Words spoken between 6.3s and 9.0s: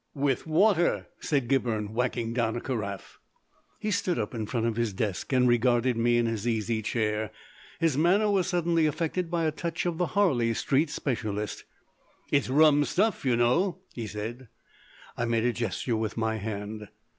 easy chair; his manner was suddenly